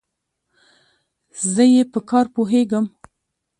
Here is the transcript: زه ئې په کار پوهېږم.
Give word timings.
زه 1.53 1.63
ئې 1.73 1.83
په 1.91 1.99
کار 2.09 2.25
پوهېږم. 2.35 2.85